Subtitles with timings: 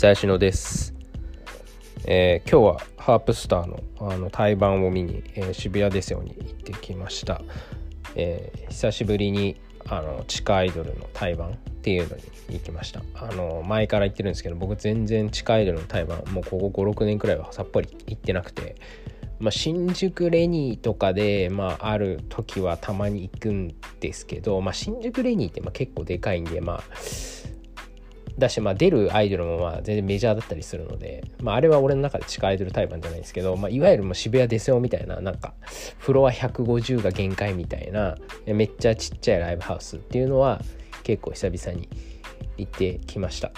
[0.00, 0.94] 最新のです、
[2.06, 7.42] えー、今日はハープスターのあの対バンを見に、えー、渋谷ですよに行ってきました、
[8.14, 9.60] えー、久しぶりに
[9.90, 13.02] あの地下アイドルの対バンっていうのに行きました。
[13.14, 18.76] あの前から言ってるんですけど僕全然地下アイドルの対バンもうここ56年くらいはさっぱり行ってなくて
[19.38, 26.82] まあ、新宿レニーとかで、まあ、ある時はたまに行くんですけど、まあ、新宿レニーってまあ結構でかいんで、まあ、
[28.40, 35.54] だし、まあ、出るアイドルもまあ全然メジャーだったりするので、まあ、あれは俺の中で地下アイドル対バンじゃないですけど、まあ、いわゆるもう渋谷ですよみたいななんか
[35.98, 40.60] フロア150が限界みたいなめっちゃちっちゃいライブハウスっていうのは
[41.04, 41.88] 結構久々に
[42.56, 43.52] 行ってきました。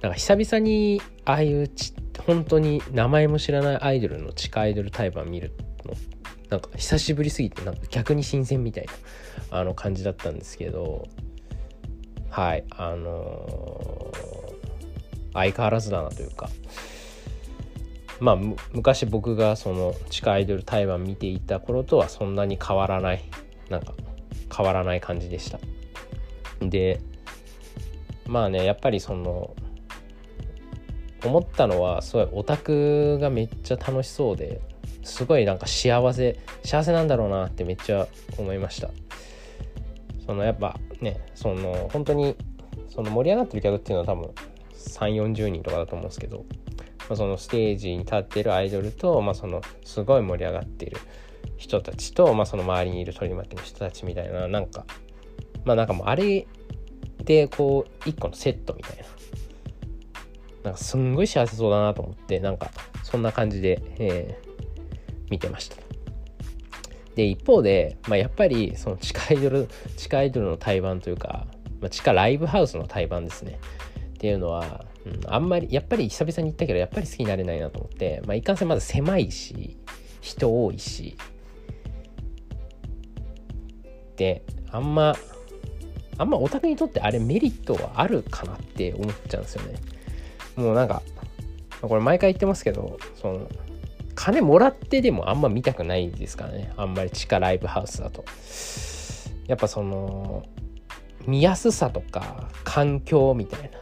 [0.00, 1.92] なんか久々にああいうち
[2.26, 5.52] 本当に名前も知らないアイドルの地下アイドル対バン見る
[5.84, 5.94] の
[6.48, 8.86] なんか久しぶりすぎてなんか逆に新鮮みたい
[9.50, 11.06] なあの感じだったんですけど
[12.30, 16.48] はいあのー、相変わらずだなというか。
[18.20, 18.36] まあ
[18.72, 23.24] 昔僕がその地下アイドル対バン見ていた頃とはそんなに変わらない
[23.70, 23.94] なんか
[24.54, 25.58] 変わらない感じでした。
[26.60, 27.00] で
[28.26, 29.56] まあねやっぱりその
[31.24, 34.60] 思ったのはすごいオタクがめっちゃ楽しそうで
[35.02, 38.06] すごいなんか幸せ幸せなんだろうなってめっちゃ
[38.38, 38.90] 思いました。
[40.30, 42.36] そのやっぱねその本当に
[42.88, 44.30] その盛り上がってる客っていうのは多分
[44.74, 46.44] 3 4 0人とかだと思うんですけど、
[47.08, 50.98] まあ、そのステージに立ってるアイドルと、まあ、そのすごい盛り上がっている
[51.56, 54.86] 人たちと、まあ、その周りにいる取り巻きの人たちみたいななんか
[55.64, 56.46] まあなんかもうあれ
[57.24, 59.04] でこう一個のセットみたいな。
[60.62, 62.70] なんかすんごい幸せそうだなと思ってなんか
[63.02, 65.89] そんな感じで、えー、見てました。
[67.14, 71.46] で一方で、まあ、やっぱりその地下アイドル地下アイドルの対バンというか、
[71.80, 73.58] まあ、地下ライブハウスの対バンですね。
[74.14, 79.78] っていうのは、うん、あんまりやっぱり久々に行ったけどやっぱり好きになれないなと思って、まあ、いかんせんまず狭いし
[80.20, 81.16] 人多いし。
[84.16, 85.16] であんま
[86.18, 89.78] あんまオタクにとってあれメリットはあるかなって思っちゃうんですよね。
[90.56, 91.02] もうなんか
[91.80, 93.48] これ毎回言ってますけどその
[94.20, 96.74] 金もらってでもあんま見たくないですからね。
[96.76, 98.22] あんまり地下ライブハウスだと。
[99.46, 100.42] やっぱその
[101.26, 103.78] 見やすさとか環境みたいな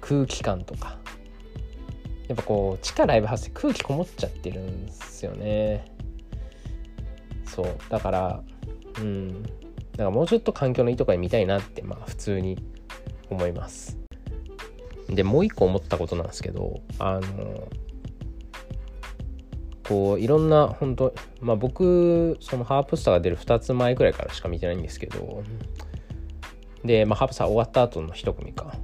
[0.00, 0.96] 空気感とか。
[2.28, 5.92] やっぱこう地下ライブハウスって空気こもっちゃってるんですよね。
[7.46, 7.66] そう。
[7.88, 8.44] だから
[9.00, 9.42] うん。
[9.42, 12.64] だからもうちょっと環境のいいとこで見たいなってまあ普通に
[13.28, 13.98] 思います。
[15.08, 17.66] でもう一個思ったことなんですけどあの
[19.90, 25.42] こういろんな本当まあ僕そのハープスターが出る2つ前くらいからしか見てないんですけど
[26.84, 28.76] で、まあ、ハープスター終わった後の一組か。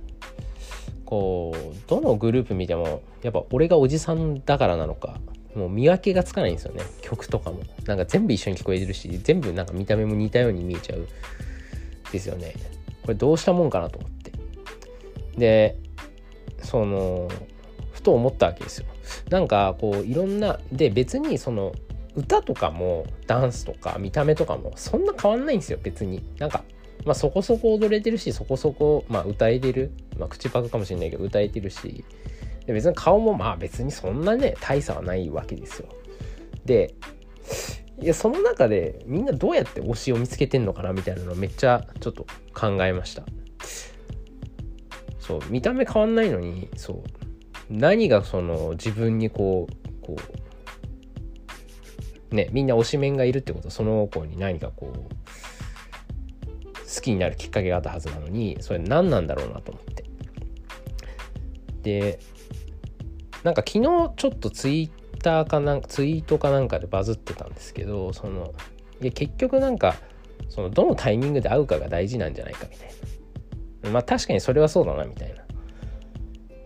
[1.04, 5.20] こうどのグループ見てもやっぱ俺がおじさんだからなのか
[5.54, 6.82] もう見分けがつかないんですよね。
[7.02, 7.60] 曲とかも。
[7.86, 11.06] なんか全部一緒に聞こえてるし全部なんか見た目も似たように見えちゃう。
[12.10, 12.52] ですよね。
[13.02, 14.32] これどうしたもんかなと思って。
[15.38, 15.78] で
[16.64, 17.28] その
[17.96, 18.86] ふと思ったわけですよ。
[19.30, 21.72] なんかこういろんなで別にその
[22.14, 26.22] 歌とかもダンスとか見た目とかもそんな変わんないんですよ別に。
[26.38, 26.62] なんか
[27.06, 32.04] まあそこそこ踊れてるしそこそこまあ歌えてるまあ口パクかもしれないけど歌えてるし。
[32.66, 35.88] で別に顔もまあ別にそんなね大差はないわけですよ。
[36.64, 36.94] で
[38.02, 43.24] いやその中でみんなどうやって推しを見つけてんのかなみたいなのめっちゃちょっと考えました。
[45.20, 47.02] そう見た目変わんないのにそう。
[47.70, 50.16] 何がその自分にこうこ
[52.30, 54.98] うねみんな推しメンがいるってことその子に何かこう
[56.94, 60.04] 好きになるきっかけがあったはずなのにそれ何なんだろうなと思って。
[61.82, 62.18] で
[63.44, 68.52] なんか昨日ちょっとツイッターかなんかツイートかなんかでバズってたんですけどその
[69.00, 69.94] いや結局なんか
[70.48, 72.88] そのどのタイミングで会うかが大事なんじゃないかみたい
[73.82, 73.90] な。
[73.90, 75.45] まあ確かにそれはそうだなみたいな。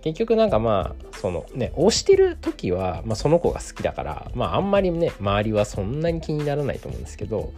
[0.02, 7.52] 結局なんかまあそのね推してる時は、まあ、その子が好きだからまああんまりね周りはそんなに気にならないと思うんですけど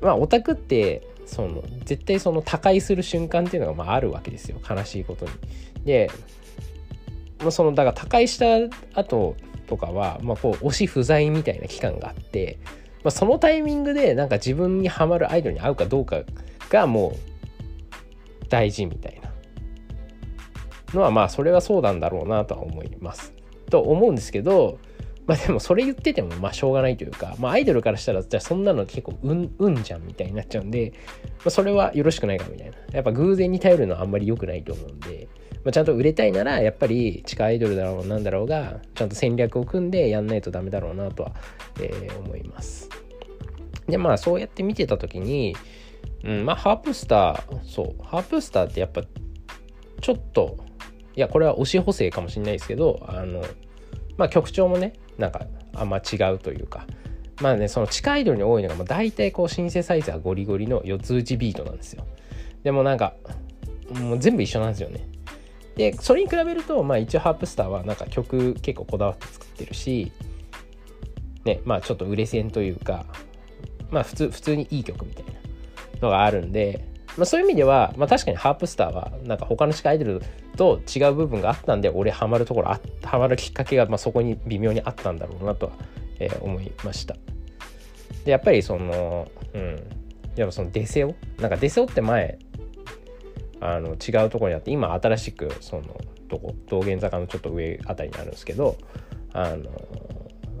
[0.00, 5.32] まあオタクってその絶対その他界する瞬間っていうのがまああるわけですよ悲しいことに。
[5.84, 6.10] で、
[7.40, 9.36] まあ、そのだから他界した後
[9.66, 12.58] とかは、まあ、こう推し不在みたいな期間があって、
[13.04, 16.22] まあ、そのタイミングでなんか自分にはまるアイドルに会うかどうか
[16.70, 19.21] がもう大事みたいな
[20.94, 23.32] のはまあそれはそうなんだろうなとは思います。
[23.70, 24.78] と思うんですけど
[25.26, 30.92] まあでもそれ言っててもまあしょうがないというか、まあアイドルからしたらじゃあそんなの結構うんうんじゃんみたいになっちゃうんで、
[31.38, 32.76] まあ、それはよろしくないかみたいな。
[32.92, 35.28] やっぱ偶然に頼るのはあんまり良くないと思うんで、
[35.64, 41.32] まあ、ちゃんと売れたいならやっぱり地下アイドルだろうなんだろうがちゃんと戦略を組んでやんないとダメだろうなとは、
[41.80, 42.90] えー、思います
[43.88, 45.56] でまあそうやって見てた時に、
[46.24, 49.02] うん、まあハープスターそうハープスターってやっぱ
[50.00, 50.58] ちょっと
[51.14, 53.42] いやこれは推し補正かもしれないですけどあの
[54.16, 56.86] まあ曲調もねなんかあんま違うというか。
[57.40, 62.06] まあねその地下アイドルに多いのがもう大体こうシンセサイザーゴリゴリの4つ打ちビートなんですよ。
[62.62, 63.14] でもなんか
[63.90, 65.08] もう全部一緒なんですよね。
[65.74, 70.12] でそれに比べるとまあ一応ハープスターはなんか曲結構こだわって作ってるし
[71.44, 73.06] ねまあちょっと売れ線というか
[73.90, 75.32] まあ普通普通にいい曲みたいな
[76.02, 80.22] のがあるんでまあ、そういう意味では、まあ、確かにハープスターはなんか他の地下アイドル
[80.56, 85.72] と違う部分があったんで俺ハマるところあハマるきっかけがまあそこに微妙にあったんだろうなとは、
[86.18, 87.16] えー、思いました。
[88.24, 89.82] でやっぱりそのうん。
[90.34, 91.14] やっぱそのデセオ？
[91.40, 92.38] なんかデセオって前
[93.60, 95.82] あの違うところにあって今新しくその
[96.28, 96.54] どこ？
[96.70, 98.78] 道玄坂のちょっと上あたりにあるんですけど
[99.34, 99.68] あの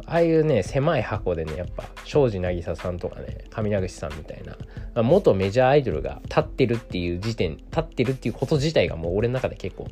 [0.04, 4.58] ああいうね狭い箱でねやっぱ庄司渚さんとかね上永口さんみたいな、
[4.94, 9.88] 元メジャーアイドルが立ってるっていう時点立ってるっていうこと自体がもう俺の中で結構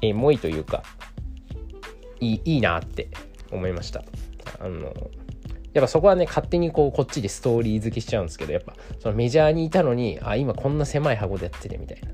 [0.00, 0.82] エモいというか
[2.20, 3.08] いいいいなって
[3.50, 4.02] 思いました。
[4.60, 4.94] あの
[5.74, 12.08] やっぱそこはね勝手にこうこっちでストーリー付けしちゃうんですけどやっぱそのメジャーにいたのにあ今こんな狭い箱でやっててみたいな。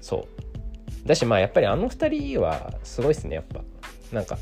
[0.00, 0.28] そ
[1.04, 1.08] う。
[1.08, 3.62] だしまあやっぱりあの2人はすごいっすねやっぱ。
[4.12, 4.38] なんか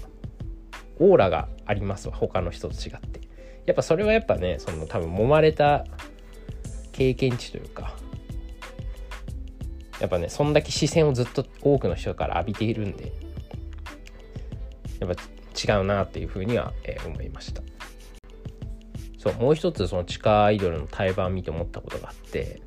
[0.99, 3.24] オーラがありますわ他の人と違って。
[3.67, 5.85] やっぱそれはやっぱねその多分揉まれた
[6.93, 7.95] 経験値というか
[10.01, 13.13] やっぱねそんだけ視線をずっと多くの人から浴びているんで
[15.01, 17.63] やっぱ違うなっていうふうには、えー、思いました。
[19.19, 22.61] そうもう一つその地下アイドルの対バン見て思ったことがあって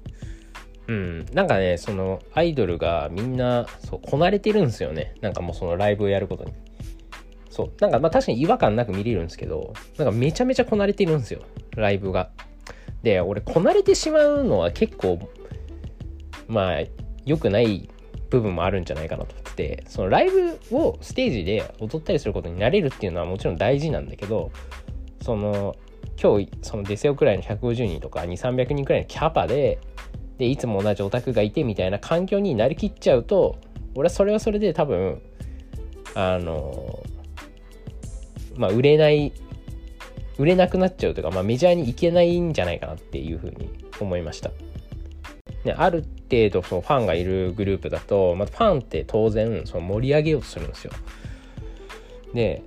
[0.88, 5.14] うんなんかねそのアイドルがみんなそうこなれてるんですよね。
[5.22, 6.54] なんかもうそのライブをやることに。
[7.58, 7.72] そう。
[7.82, 11.42] なんかまあ確かに違和感なく見れるんですけど、なんかめちゃめちゃこなれてるんですよ。
[11.76, 12.30] ライブが。
[13.02, 15.18] で、俺こなれてしまうのは結構、
[16.48, 16.82] まあ、
[17.26, 17.90] 良くない
[18.30, 24.52] 部分もあるんじゃないかなと思って、そのライブをステージで踊ったりすることになれるっていうのはもちろん大事なんだけど、
[25.24, 25.76] その、
[26.22, 29.80] 今日、そのデセオくらいの150人とか2、300人くらいのキャパで、
[30.38, 33.58] で、いつも同じオタクがいてみたいな環境になりきっちゃうと、
[33.96, 35.24] 俺はそれはそれで多分、
[36.14, 37.02] あの、
[38.58, 39.32] まあ、売れない
[40.38, 43.70] 売れなくなっちゃうとか、まあ、メジャーに行けないんじゃないかなっていうふうに
[44.00, 44.52] 思いました。
[45.64, 50.92] ね、ある程度そのファンがいるグループだと、まあ、ファンって当然その盛り上げようとするんですよ。
[52.34, 52.64] で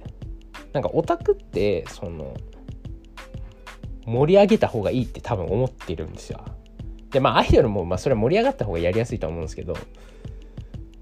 [0.73, 2.35] なんかオタクってその
[4.05, 6.45] 盛り上げた方がいいって多分思ってるんですよ。
[7.11, 9.77] でまあアイドルもまあそれは盛り上がった方がやりやすいと思うんですけど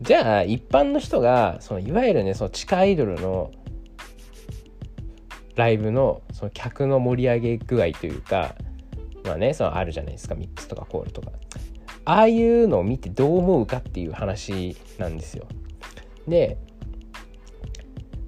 [0.01, 3.51] じゃあ一般の人がそのいわゆるねその地下アイドルの
[5.59, 8.55] ライブのその客の盛り上げ具合というか
[9.25, 11.33] まあねそのあるじゃないですかミックスとかコールとか。
[12.05, 15.47] ああいうのを見てどう思うかっていう話なんですよ。
[16.27, 16.57] で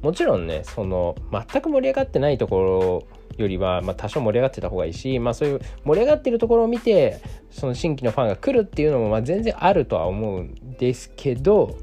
[0.03, 3.06] もちろんねその全く盛り上がってないとこ
[3.38, 11.78] ろよりは、まあ、多少盛り上がってた方がいいし、まあ、そういう盛り上がってるところを見てその新規のファンが来るっていうのもまあ全然あるとは思うんですけど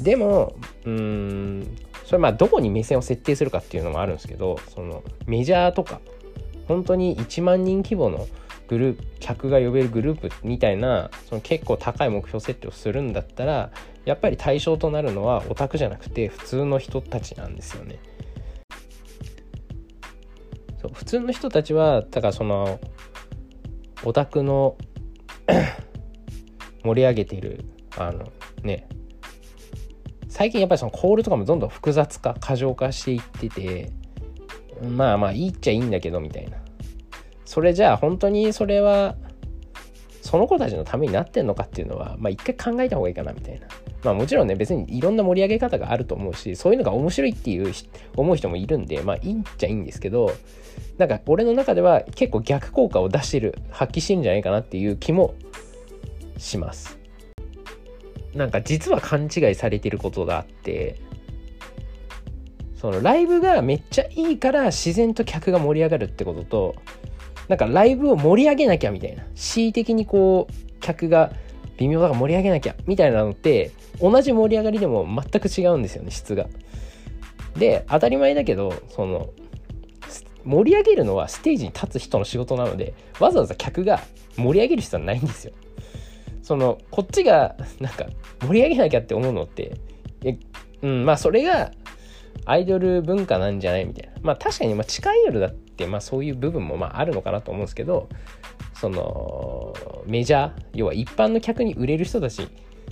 [0.00, 1.76] でもうん
[2.08, 6.00] それまあどこに目線を設定するかっていうのもあるんですけどそのメジャーとか
[6.66, 8.26] 本当に1万人規模の
[8.68, 13.70] グループ客が呼べるグループみたいなその結構高い目標設定をするんだったら
[14.06, 17.98] やっぱり対象となるのはオタクじゃなくて普通の人たちなんですよね。
[20.80, 22.80] そう普通の人たちはだからその
[24.02, 24.78] オタクの
[26.84, 27.66] 盛り上げている
[27.98, 28.88] あのね
[30.38, 33.90] 最近やっぱりそのコールとかもどんどん複雑化過剰化していってて
[34.88, 36.58] まあまあいいっちゃいいんだけどみたいな。
[37.44, 39.16] それじゃあ本当にそれは
[40.22, 43.66] その子たちのためになってんのかっていうのはまあ一回考えた方がいいかなみたいな。
[44.04, 47.72] まあもちろんね別にいろんな盛り上げ方があると思うしそういうのが面白いっていう
[48.14, 50.30] 思う人もいるんでまあいいっちゃいいんですけど
[50.98, 55.34] なんか俺の中では結構逆効果を出してる発揮してるんじゃないかなっていう気も
[56.36, 56.97] します。
[58.34, 61.00] なんか実は勘違いされてることがあって
[62.76, 66.74] そのライブがめっちゃいいから自然と客が盛り上がるってことと
[67.48, 71.32] なんかライブを盛り上げなきゃみたいな恣意的にこう客が
[71.78, 76.46] 微妙だから盛り上げなきゃみたいなのって同じ盛り上がりでも全く違うんですよね質が。
[77.56, 79.30] で当たり前だけどその
[80.44, 84.00] 盛り上げるのはステージに立つ人の仕事なのでわざわざ客が
[84.36, 85.52] 盛り上げる必要はないんですよ。
[86.48, 88.06] そのこっちが なんか
[88.40, 89.72] 盛り上げなきゃって思うのって
[90.24, 90.38] え、
[90.80, 91.72] うん、まあそれが
[92.46, 93.84] アイドル文化なんじゃない？
[93.84, 94.14] みたいな。
[94.22, 98.08] まあ確かにまあ地下アイドルだってまあそういう部分もまああるのかなと思うんですけど
[98.72, 99.74] その
[100.06, 102.48] メジャー要は一般の客に売れる人たち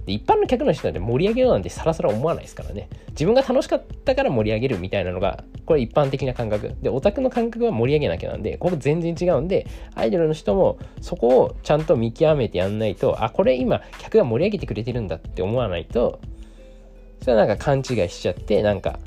[0.07, 16.21] 一般の客の人で盛り上げようなんてさらさら思わないですからね自分が楽しかったから盛り上げるみたいなのがこれ一般的な感覚でオタクの感覚は盛り上げなきゃなんでここ全然違うんでアイドルの人もそこをちゃんと見極めてやんないとあこれ今客が盛り上げてくれてるんだって思わないと
[17.23, 18.99] それはなんか勘違いしちゃってなんか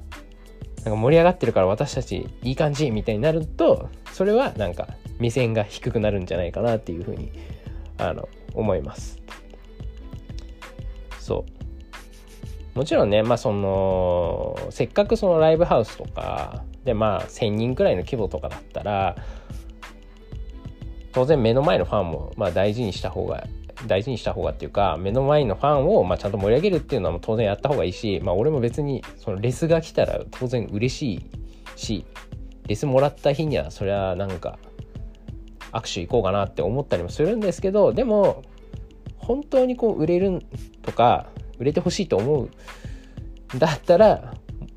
[0.84, 4.88] なんか盛り上がってるから私たちいい感じみたいになるとそれはなんか
[5.20, 7.32] 目線が低くなるんじゃないかなっていうふうに
[7.98, 9.20] あの思います。
[11.30, 11.46] そ
[12.76, 12.78] う。
[12.78, 19.16] もちろんねまあそのせっかくそのライブハウスとかでまあ1,000人くらいの規模とかだったら
[21.12, 23.46] 当然目の前のファンもまあ大事にした方が
[23.88, 31.30] 大事にした方がっていうか目の前のファンをまあちゃんと盛り上げるっていうのは当然やった方がいいしまあ俺も別にそのレスが来たら当然嬉しい
[31.76, 32.06] し
[32.68, 34.58] レスもらった日にはそれはなんか
[35.72, 38.44] 握手行こうかなって思ったりもするんですけどでも
[39.18, 40.42] 本当にこう売れる
[40.90, 41.28] とか
[41.60, 42.50] 売れてほしいと思う
[43.58, 44.34] だったら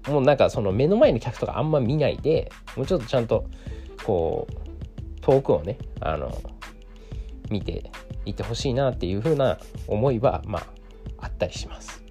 [0.09, 3.47] もうなんかその目の前の客とかあんま見ないでもうちょっとちゃんと
[4.04, 6.42] こう遠くをねあの
[7.50, 7.90] 見て
[8.26, 10.66] いってほしいなっていう風な思いはまあ
[11.19, 12.02] あったりします。